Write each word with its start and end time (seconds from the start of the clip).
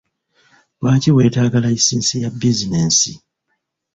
Lwaki 0.81 1.09
weetaaga 1.15 1.57
layisinsi 1.63 2.15
ya 2.23 2.29
bizinensi? 2.39 3.11